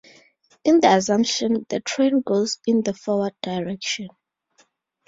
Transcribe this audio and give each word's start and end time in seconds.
In 0.63 0.79
the 0.81 0.95
assumption 0.95 1.63
the 1.69 1.79
train 1.79 2.21
goes 2.21 2.57
in 2.65 2.81
the 2.81 2.95
forward 2.95 3.35
direction. 3.43 4.07